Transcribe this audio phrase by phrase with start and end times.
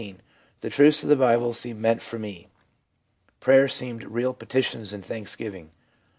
[0.61, 2.47] The truths of the Bible seemed meant for me.
[3.39, 5.69] Prayers seemed real petitions and thanksgiving.'